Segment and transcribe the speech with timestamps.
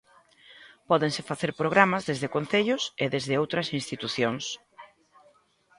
[0.89, 4.45] Pódense facer programas desde concellos e desde outras institucións.